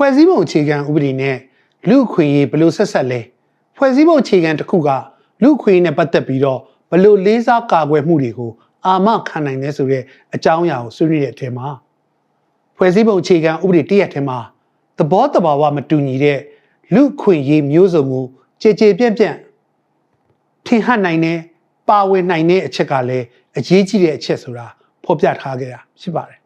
[0.00, 1.36] ဖွဲ့စည်းပုံအခြေခံဥပဒေနဲ့
[1.88, 3.20] လူ့အခွင့်အရေးဘယ်လိုဆက်ဆက်လဲ
[3.76, 4.88] ဖွဲ့စည်းပုံအခြေခံတစ်ခုက
[5.42, 6.60] လူ့အခွင့်အရေးနဲ့ပတ်သက်ပြီးတော့
[6.90, 8.50] ဘယ်လိုလေးစားကာကွယ်မှုတွေကို
[8.86, 10.02] အာမခံနိုင်လဲဆိုတဲ့
[10.34, 11.68] အကြောင်းအရာကိုဆွေးနွေးတဲ့အထက်မှာ
[12.76, 14.38] ဖွဲ့စည်းပုံအခြေခံဥပဒေတရက်ထဲမှာ
[14.98, 16.38] သဘောတဘာဝမတူညီတဲ့
[16.94, 18.20] လူ့အခွင့်အရေးမျိုးစုံမှု
[18.60, 19.36] ကြည်ကြည်ပြန့်ပြန့်
[20.66, 21.38] ထင်ဟပ်နိုင်တဲ့
[21.88, 23.26] ပါဝင်နိုင်တဲ့အချက်ကလည်း
[23.58, 24.66] အရေးကြီးတဲ့အချက်ဆိုတာ
[25.04, 26.38] ဖော်ပြထားခဲ့တာဖြစ်ပါတယ်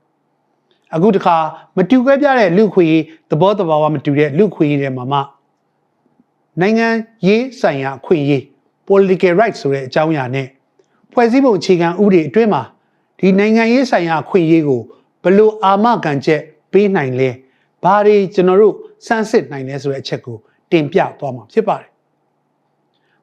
[0.94, 1.36] အခုတခါ
[1.76, 5.18] မတူခွဲပြတဲ့လူခွေရေးသဘောတဘာဝမတူတဲ့လူခွေရေးတွေမှာမှ
[6.60, 6.88] နိုင်ငံ
[7.26, 8.42] ရေးဆိုင်ရာအခွင့်အရေး
[8.88, 10.46] political rights ဆိုတဲ့အကြောင်းအရာနဲ့
[11.12, 12.62] ဖွဲ့စည်းပုံအခြေခံဥပဒေအတွင်းမှာ
[13.18, 14.80] ဒီနိုင်ငံရေးဆိုင်ရာအခွင့်အရေးကို
[15.22, 16.40] ဘယ်လိုအာမခံချက်
[16.72, 17.30] ပေးနိုင်လဲ
[17.82, 18.74] ဘာတွေကျွန်တော်တို့
[19.06, 20.36] စမ်းစစ်နိုင်လဲဆိုတဲ့အချက်ကို
[20.70, 21.90] တင်ပြသွားမှာဖြစ်ပါတယ်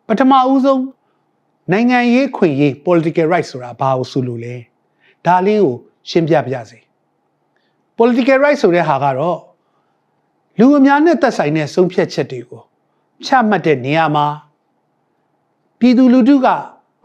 [0.08, 0.84] ပထမဦးဆုံး
[1.72, 4.55] နိုင်ငံရေးခွင့်ရေး political rights ဆိုတာဘာကိုဆိုလို့လဲ
[5.26, 5.76] ဒါလေးကို
[6.10, 6.80] ရှင်းပြပြစေ
[8.00, 9.40] political rights ဆိုတဲ့ဟာကတော့
[10.60, 12.62] လူအများနဲ့သက်ဆိုင်တဲ့ဆုံးဖြတ်ချက်တွေကို
[13.26, 14.26] ချမှတ်တဲ့နေရာမှာ
[15.80, 16.48] ပြည်သူလူထုက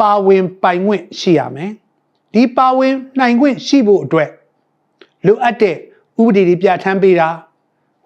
[0.01, 1.73] ပါဝင်ပိုင်ခွင့်ရှိရမယ်
[2.35, 4.31] ဒီပါဝင်နိုင်ခွင့်ရှိဖို့အတွက်
[5.27, 5.77] လိုအပ်တဲ့
[6.23, 7.29] ဥပဒေတွေပြဋ္ဌာန်းပေးတာ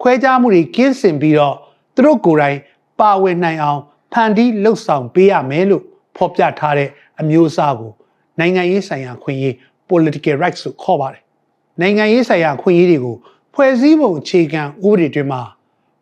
[0.01, 1.55] ခွဲခြားမှုတွေကင်းစင်ပြီးတော့
[1.95, 2.57] သူတို့ကိုယ်တိုင်
[2.99, 3.81] ပါဝင်နိုင်အောင်
[4.13, 5.83] ဖန်တီးလှုပ်ဆောင်ပေးရမယ်လို့
[6.15, 7.91] ဖော်ပြထားတဲ့အမျိုးအစားကို
[8.39, 9.53] နိုင်ငံရေးဆိုင်ရာခွင့်ရေး
[9.89, 11.23] political rights ကိုခေါ်ပါတယ်
[11.81, 13.15] နိုင်ငံရေးဆိုင်ရာခွင့်ရေးတွေကို
[13.53, 15.41] ဖွဲ့စည်းပုံအခြေခံဥပဒေတွေမှာ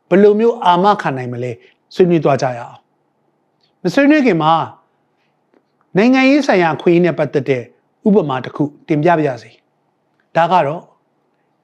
[0.09, 1.52] ဘယ်လိုမျိုးအာမခံနိုင်မလဲ
[1.94, 2.78] ဆွေးနွေးသွားကြရအောင်
[3.81, 4.53] မဆွေးနွေးခင်မှာ
[5.97, 7.64] နိုင်ငံရေးဆိုင်ရာခွင့်ရေးနဲ့ပတ်သက်တဲ့
[8.08, 9.52] ဥပမာတစ်ခုတင်ပြပါရစေ
[10.36, 10.84] ဒါကတော့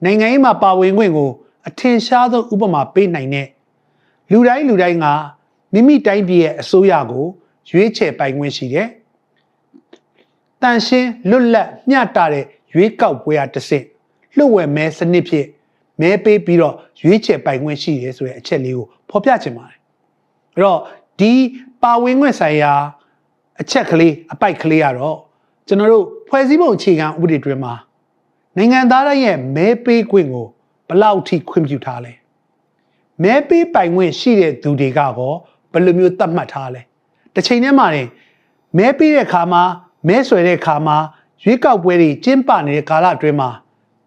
[0.04, 1.30] နိုင်ငံရေးမှာပါဝင်ခွင့်ကို
[1.68, 3.48] အထင်ရှားဆုံးဥပမာပေးနိုင်တဲ့
[4.32, 5.06] လူတိုင်းလူတိုင်းက
[5.74, 7.26] မိမိတိုင်းပြည်ရဲ့အစိုးရကို
[7.70, 8.88] ရွေးချယ်ပိုင်ခွင့်ရှိတယ်။
[10.62, 13.84] တန်ရှင်းလွတ်လပ်မျှတတဲ့ရွေးကောက်ပွဲအတစ်စစ်
[14.38, 15.48] လှုပ်ဝက်မဲစနစ်ဖြင့်
[16.02, 19.80] မဲပေးပြီးတော့ရွေးချယ်ပိုင်ခွင့်ရှိတယ်ဆိုတဲ့အချက်လေးကိုဖော်ပြချင်ပါတယ်။
[20.54, 20.80] အဲ့တော့
[21.20, 21.32] ဒီ
[21.84, 22.74] ပါဝင်ခွင့်ဆိုင်ရာ
[23.62, 25.18] အချက်ကလေးအပိုက်ကလေးကတော့
[25.68, 27.74] ကျွန်တော်တို့ဖွဲ့စည်းပုံအခြေခံဥပဒေတွေမှာ
[28.58, 30.48] နိုင်ငံသားတိုင်းရဲ့မဲပေးခွင့်ကို
[30.88, 32.14] ဘယ်လောက်ထိခွင့်ပြုထားလဲ
[33.24, 35.12] မဲပေးပိုင်ခွင့်ရှိတဲ့သူတွေကကော
[35.72, 36.82] ဘယ်လိုမျိုးသတ်မှတ်ထားလဲ
[37.34, 38.04] တစ်ချိန်တည်းမှာနေ
[38.78, 39.64] မဲပေးတဲ့ခါမှာ
[40.08, 40.98] မဲဆွယ်တဲ့ခါမှာ
[41.44, 43.63] ရွေးကောက်ပွဲတွေကျင်းပနေတဲ့ကာလအတွင်းမှာတ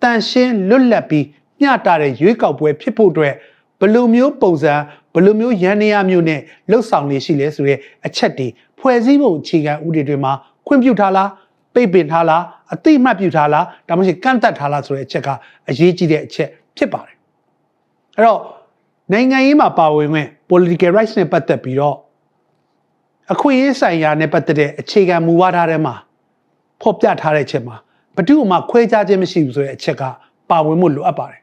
[0.08, 1.26] န်ရှင်းလွတ်လပ်ပြီး
[1.60, 3.34] မျှတတဲ့ရွေးကောက်ပွဲဖြစ်ဖို့အတွက်
[3.80, 4.74] ဘယ်လိုမျိုးပုံစံ
[5.14, 6.40] ဘယ်လိုမျိုးရန်နေရမျိုးနဲ့
[6.70, 10.32] လှုပ်ဆောင်နေရှိလဲဆိုတဲ့အချက်တွေဖွဲ့စည်းပုံအခြေခံဥပဒေတွေမှာ
[10.66, 11.30] ခွင့်ပြုထားလား
[11.74, 15.28] ပိတ်ပင်ထားလားအတိမတ်ပြုထားလားဒါမှမဟုတ်ကန့်တတ်ထားလားဆိုတဲ့အချက်က
[15.68, 17.16] အရေးကြီးတဲ့အချက်ဖြစ်ပါတယ်
[18.16, 18.40] အဲ့တော့
[19.12, 21.96] နိုင်ငံရေးမှာပါဝင်ခွင့် political rights နဲ့ပတ်သက်ပြီးတော့
[23.32, 25.94] အခွင့်အရေးဆိုင်ရာနဲ့ပတ်သက်တဲ့အခြေခံမူဝါဒထဲမှာ
[26.80, 27.76] ဖော်ပြထားတဲ့အချက်မှာ
[28.16, 30.02] ဘယ်သူမှခွဲခြားခြင်းမရှိဘူးဆိုတဲ့အချက်က
[30.50, 31.40] ပါဝင်မှုလိုအပ်ပါတယ်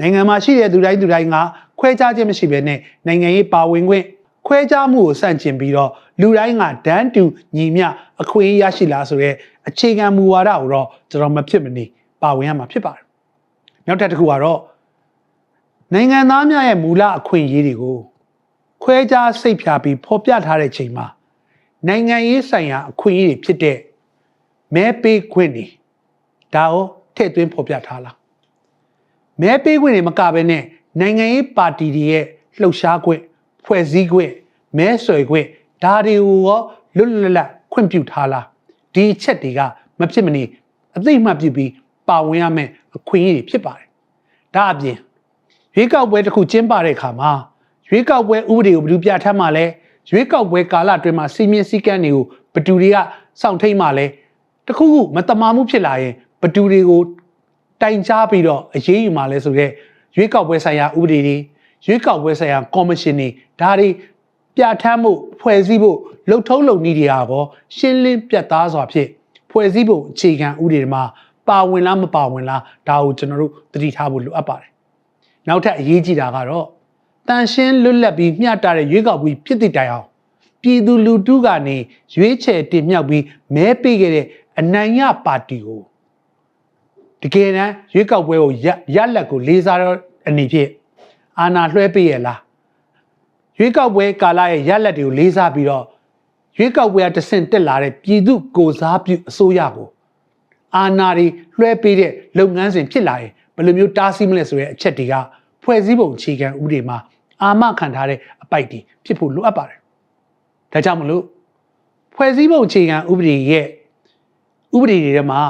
[0.00, 1.36] နိုင်ငံမှာရှိတဲ့သူတိုင်းသူတိုင်းက
[1.80, 4.04] ခွဲခြားခြင်းမရှိဘဲနဲ့နိုင်ငံရေးပါဝင်ခွင့်
[4.46, 5.90] ခွဲခြားမှုကိုစန့်ကျင်ပြီးတော့
[6.20, 7.22] လူတိုင်းကဒန်းတူ
[7.56, 7.86] ညီမျှ
[8.22, 9.34] အခွင့်အရေးရရှိလားဆိုတဲ့
[9.68, 11.84] အခြေခံမူဝါဒကိုတော့ကျွန်တော်မဖြစ်မနေ
[12.22, 13.04] ပါဝင်ရမှာဖြစ်ပါတယ်
[13.86, 14.60] နောက်တစ်ခုကတော့
[15.94, 17.98] နိုင်ငံသားများရဲ့မူလအခွင့်အရေးတွေကို
[18.82, 21.06] ခွဲခြားစိတ်ဖြာပြီးဖော်ပြထားတဲ့ချိန်မှာ
[21.88, 23.78] နိုင်ငံရေးဆိုင်ရာအခွင့်အရေးတွေဖြစ်တဲ့
[24.74, 25.64] မဲပေးခွင့်တွေ
[26.56, 26.84] ဒါကို
[27.16, 28.16] ထည့်သွင်းဖော်ပြထားလား
[29.40, 30.62] မဲပေးခွင့်တွေမကဘဲနဲ့
[31.00, 32.24] နိုင်ငံရေးပါတီတွေရဲ့
[32.60, 33.20] လှုပ်ရှားခွင့်
[33.64, 34.32] ဖွဲ့စည်းခွင့်
[34.76, 35.46] မဲဆွယ်ခွင့်
[35.84, 36.60] ဒါတွေကိုရော
[36.96, 38.44] လွတ်လွတ်လပ်ခွင့်ပြုထားလား
[38.94, 39.60] ဒီအချက်တွေက
[40.00, 40.42] မဖြစ်မနေ
[40.96, 41.70] အသိမှတ်ပြုပြီး
[42.08, 43.88] ပါဝင်ရမယ့်အခွင့်အရေးတွေဖြစ်ပါတယ်
[44.54, 44.96] ဒါအပြင်
[45.76, 47.30] ရွေးကောက်ပွဲတစ်ခုကျင်းပတဲ့အခါမှာ
[47.88, 49.64] ရွေးကောက်ပွဲဥပဒေကိုဘယ်သူပြဋ္ဌာန်းမှလဲ
[50.10, 52.96] ရွေးကောက်ပွဲကာလအတွင်းမှာစီမင်းစည်းကမ်းတွေကိုဘယ်သူတွေက
[53.40, 54.06] စောင့်ထိန်မှလဲ
[54.66, 57.00] တခုခုမတမာမှုဖြစ်လာရင် ဘယ်သူတွေကို
[57.82, 59.72] တိုင်ကြားပြီးတော့အရေးယူမှလဲဆိုတော့
[60.16, 61.36] ရွေးကောက်ပွဲဆိုင်ရာဥပဒေတွေ
[61.86, 63.28] ရွေးကောက်ပွဲဆိုင်ရာကော်မရှင်တွေ
[63.60, 63.88] ဒါတွေ
[64.56, 65.98] ပြဋ္ဌာန်းမှုဖွဲ့စည်းဖို့
[66.28, 67.44] လှုပ်ထုံးလုပ်နည်းတွေဟာကော
[67.76, 69.08] ရှင်းလင်းပြတ်သားစွာဖြင့်
[69.50, 71.02] ဖွဲ့စည်းဖို့အခြေခံဥပဒေတွေမှာ
[71.48, 74.70] ပါဝင်လားမပါဝင်လားဒါကိုကျွန်တော်တို့သတိထားဖို့လိုအပ်ပါတယ်
[75.48, 76.66] နောက်ထပ်အရေးကြီးတာကတော့
[77.28, 80.06] တန်ရှင်းလွတ်လပ်ပြီးမျှတတဲ့ရွေးကောက်ပွဲဖြစ်တဲ့တိုင်အောင်
[80.62, 81.76] ပြည်သူလူထုကနေ
[82.16, 83.24] ရွေးချယ်တင်မြှောက်ပြီး
[83.54, 84.26] မဲပေးခဲ့တဲ့
[84.58, 85.82] အနိုင်ရပါတီကို
[87.24, 88.52] တကယ်တမ်းရွေးကောက်ပွဲကို
[88.96, 89.98] ရလက်ကိုလေးစားတော့
[90.28, 90.70] အနေဖြင့်
[91.40, 92.40] အာဏာလွှဲပေးရလား
[93.58, 95.84] ရွေးကောက်ပွဲကာလရဲ့ရလက်တွေကိုလေးစားပြီးတော့
[96.58, 99.88] ရွေးကောက်ပွဲကတဆင့်တက်လာတဲ့ပြည်သူကိုစားပြုအစိုးရကို
[100.76, 101.26] အာဏာတွေ
[101.58, 105.14] လွှဲပေးတဲ့လုပ်ငန်းစဉ်ဖြစ်လာရင်ဘယ်လိုမျိုးတားဆီးမလဲဆိုတဲ့အချက်တွေက
[105.62, 106.98] ဖွဲ့စည်းပုံအခြေခံဥပဒေမှာ
[107.42, 109.78] အာမခံထားတဲ့အပိုက်တွေဖြစ်ဖို့လိုအပ်ပါတယ်။
[110.72, 111.24] ဒါကြောင့်မလို့
[112.14, 113.66] ဖွဲ့စည်းပုံအခြေခံဥပဒေရဲ့
[114.76, 115.40] ဥပဒေတွေထဲမှာ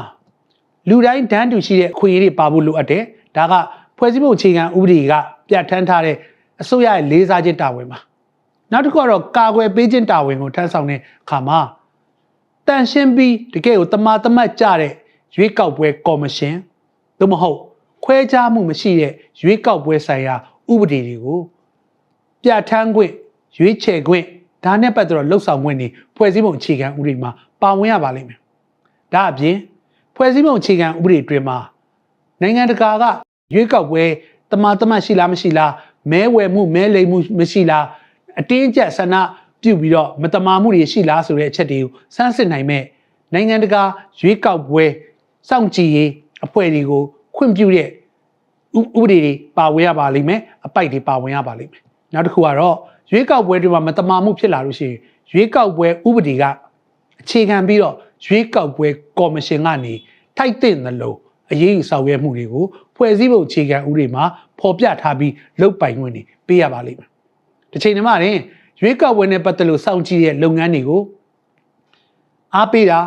[0.88, 3.02] လူတိုင်းတန်းတူရှိတဲ့အခွင့်အရေးတွေပါဖို့လိုအပ်တယ်။
[3.36, 3.54] ဒါက
[3.98, 5.12] ဖွဲ့စည်းပုံအခြေခံဥပဒေက
[5.48, 6.16] ပြဋ္ဌာန်းထားတဲ့
[6.62, 7.98] အစိုးရရဲ့လေးစားခြင်းတာဝန်ပါ
[8.72, 11.60] နောက်တစ်ခုကတော့ကာကွယ်ပေးခြင်းတာဝန်ကိုထမ်းဆောင်တဲ့အခါမှာ
[12.66, 14.92] တန်ရှင်းပြီးတကယ်ကိုတမာတမတ်ကြတဲ့
[15.36, 16.54] ရွေးကောက်ပွဲကော်မရှင်
[17.18, 17.58] သို့မဟုတ်
[18.04, 20.34] ခွဲခြားမှုမရှိတဲ့ရွေးကောက်ပွဲဆိုင်ရာ
[20.72, 21.40] ဥပဒေတွေကို
[22.42, 23.12] ပြဋ္ဌာန်းခွင့်
[23.58, 24.24] ရွေးချယ်ခွင့်
[24.64, 27.30] ဒါနဲ့ပတ်သက်တော့လှုပ်ဆောင်ခွင့်တွေဖွဲ့စည်းပုံအခြေခံဥပဒေမှာ
[27.62, 28.38] ပါဝင်ရပါလိမ့်မယ်
[29.14, 29.56] ဒါအပြင်
[30.16, 31.58] ဖွဲ့စည်းပုံအခြေခံဥပဒေအတွင်းမှာ
[32.40, 33.04] နိုင်ငံတကာက
[33.54, 34.04] ရွေးကောက်ပွဲ
[34.50, 35.72] တမာတမတ်ရှိလားမရှိလား
[36.10, 37.84] မဲဝယ်မှုမဲလိမ်မှုမရှိလား
[38.40, 39.16] အတင်းအကျပ်ဆန္ဒ
[39.62, 42.82] ပြုတ်ပြီးတော့မတမာမှုတွေရှိလားဆိုတဲ့အချက်တွေကိုစမ်းစစ်နိုင်မဲ့
[43.32, 43.82] နိုင်ငံတကာ
[44.20, 44.84] ရွေးကောက်ပွဲ
[45.48, 46.10] စောင့်ကြည့်ရေး
[46.44, 47.02] အဖွဲ့တွေကို
[47.36, 47.88] ခွင့်ပြုတဲ့
[48.78, 51.82] ဥဥပဒေတွေပါဝင်ရပါလိမ့်မယ်အပိုက်တွေပါဝင်ရပါလိမ့်မယ်
[52.14, 52.76] နောက်တစ်ခုကတော့
[53.10, 54.98] ရွေးကောက်ပွဲတွေမှာမတမာမှုဖြစ်လာလို့ရှိရင်
[55.32, 56.44] ရွေးကောက်ပွဲဥပဒေက
[57.20, 57.94] အခြေခံပြီးတော့
[58.24, 58.88] ရွေးကောက်ပွဲ
[59.18, 59.94] ကော်မရှင်ကနေ
[60.36, 61.14] ထိုက်တဲ့သလို
[61.52, 62.64] အရေးယူဆောင်ရွက်မှုတွေကို
[62.96, 64.24] ဖွဲ့စည်းပုံအခြေခံဥပဒေမှာ
[64.58, 67.08] ဖော်ပြထားပြီးလုပ်ပိုင်ခွင့်တွေပေးရပါလိမ့်မယ်။
[67.72, 68.38] တစ်ချိန်တည်းမှာရင်
[68.80, 71.02] ရွေးကောက်ပွဲနဲ့ပတ်သက်လို့စောင့်ကြည့်တဲ့လုပ်ငန်းတွေကို
[72.54, 73.00] အားပေးတာ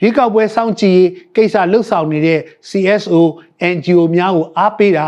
[0.00, 3.14] ရွေးကောက်ပွဲစောင့်ကြည့်ရေးကိစ္စလှုပ်ဆောင်နေတဲ့ CSO
[3.74, 5.06] NGO များကိုအားပေးတာ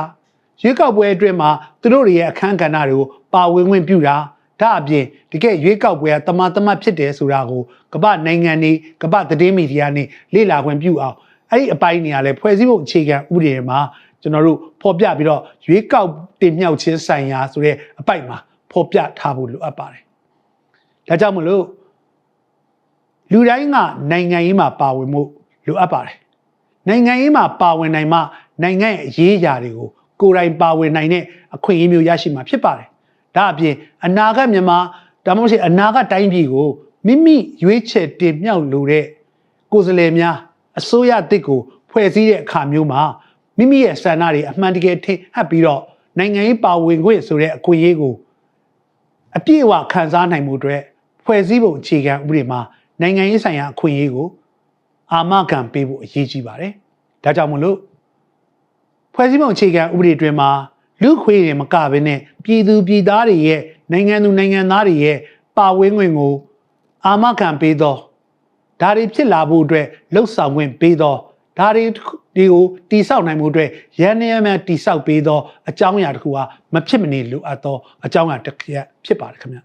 [0.62, 1.50] ရွေးကောက်ပွဲအတွင်းမှာ
[1.80, 4.16] သူတို့တွေရဲ့အခမ်းကဏ္ဍတွေကိုပါဝင်ခွင့်ပြုတာ
[4.60, 7.62] ဒါအပြင်တကယ်ရွေးကောက်ပွဲကတမန်တမတ်ဖြစ်တယ်ဆိုတာကို
[7.94, 8.72] ကမ္ဘာနိုင်ငံတွေ
[9.02, 10.04] ကမ္ဘာသတင်းမီဒီယာတွေ
[10.34, 11.16] လေ့လာခွင့်ပြုအောင်
[11.50, 13.78] အဲ့ဒီအပိုင်းနေရာလဲဖွဲ့စည်းပုံအခြေခံဥပဒေမှာ
[14.22, 16.08] ကျွန်တော်တို့ဖော်ပြပြီးတော့ရွေးကောက်
[16.40, 18.36] တင်မြှောက်ခြင်းဆိုင်ရာဆိုတဲ့အပိုက်မှာ
[18.70, 20.02] ဖော်ပြထားဖို့လိုအပ်ပါတယ်။
[21.08, 21.64] ဒါကြောင့်မလို့
[23.32, 23.76] လူတိုင်းက
[24.10, 25.22] နိုင်ငံရေးမှာပါဝင်မှု
[25.66, 26.16] လိုအပ်ပါတယ်။
[26.88, 28.20] နိုင်ငံရေးမှာပါဝင်နိုင်မှ
[28.62, 29.88] နိုင်ငံရဲ့အရေးအရာတွေကို
[30.20, 31.22] ကိုယ်တိုင်ပါဝင်နိုင်တဲ့
[31.54, 32.88] အခွင့်အရေးမျိုးရရှိမှာဖြစ်ပါတယ်။
[33.36, 34.78] ဒါအပြင်အနာဂတ်မြန်မာ
[35.26, 36.68] ဒါမှမဟုတ်အနာဂတ်တိုင်းပြည်ကို
[37.06, 39.04] မိမိရွေးချယ်တင်မြှောက်လိုတဲ့
[39.72, 40.36] ကိုယ်စားလှယ်များ
[40.78, 41.60] အစိုးရတစ်ကို
[41.90, 43.02] ဖွဲ့စည်းတဲ့အခါမျိုးမှာ
[43.58, 45.82] မိမိရဲ့ဆန္ဒတွေအမှန်တကယ်ထင်ဟပ်ပြီးတော့
[46.18, 48.14] နိုင်ငံရေးပါဝင်ခွင့်ဆိုတဲ့အခွင့်အရေးကို
[49.36, 50.82] အပြည့်အဝခံစားနိုင်မှုအတွက်
[51.24, 52.60] ဖွဲ့စည်းပုံအခြေခံဥပဒေမှာ
[53.00, 54.28] နိုင်ငံရေးဆိုင်ရာအခွင့်အရေးကို
[55.12, 56.72] အာမခံပေးဖို့အရေးကြီးပါတယ်။
[57.24, 57.78] ဒါကြောင့်မလို့
[59.14, 60.50] ဖွဲ့စည်းပုံအခြေခံဥပဒေအတွင်းမှာ
[61.02, 63.60] လူခွေးတွေမကဘဲနဲ့ပြည်သူပြည်သားတွေရဲ့
[63.92, 65.16] နိုင်ငံသူနိုင်ငံသားတွေရဲ့
[65.56, 66.34] ပါဝင်ခွင့်ကို
[67.06, 67.96] အာမခံပေးသော
[68.80, 71.16] ဒါတွေဖြစ်လာဖို့အတွက်လှုပ်ဆောင်ခွင့်ပေးသော
[71.58, 71.84] ဒါတွေ
[72.36, 73.68] တွေကိုတိဆောက်နိုင်မှုအတွက်
[74.00, 75.38] ရန်နေရမှတိဆောက်ပေးသော
[75.68, 76.42] အကြောင်းအရာတစ်ခုဟာ
[76.74, 78.60] မဖြစ်မနေလိုအပ်သောအကြောင်းအရာတစ်ခု
[79.04, 79.62] ဖြစ်ပါတယ်ခင်ဗျာ